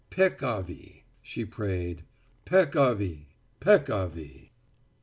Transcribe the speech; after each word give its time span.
"Peccavi," 0.09 1.03
she 1.21 1.45
prayed, 1.45 2.03
"peccavi, 2.43 3.27
peccavi." 3.59 4.49